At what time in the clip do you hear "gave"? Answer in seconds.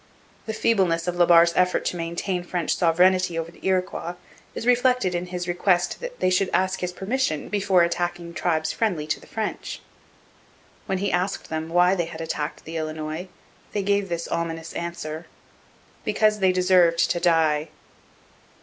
13.83-14.09